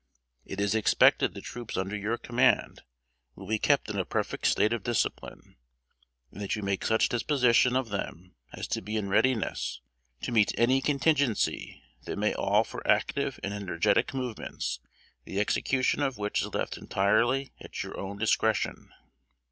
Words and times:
"It 0.45 0.59
is 0.59 0.73
expected 0.73 1.35
the 1.35 1.41
troops 1.41 1.77
under 1.77 1.95
your 1.95 2.17
command 2.17 2.81
will 3.35 3.45
be 3.45 3.59
kept 3.59 3.87
in 3.87 3.99
a 3.99 4.03
perfect 4.03 4.47
state 4.47 4.73
of 4.73 4.81
discipline, 4.81 5.57
and 6.31 6.41
that 6.41 6.55
you 6.55 6.63
make 6.63 6.83
such 6.83 7.07
disposition 7.07 7.75
of 7.75 7.89
them 7.89 8.33
as 8.51 8.67
to 8.69 8.81
be 8.81 8.97
in 8.97 9.09
readiness 9.09 9.79
to 10.23 10.31
meet 10.31 10.57
any 10.57 10.81
contingency 10.81 11.83
that 12.05 12.17
may 12.17 12.33
all 12.33 12.63
for 12.63 12.81
active 12.89 13.39
and 13.43 13.53
energetic 13.53 14.11
movements, 14.11 14.79
the 15.25 15.39
execution 15.39 16.01
of 16.01 16.17
which 16.17 16.41
is 16.41 16.51
left 16.55 16.79
entirely 16.79 17.51
at 17.61 17.83
your 17.83 17.99
own 17.99 18.17
discretion. 18.17 18.89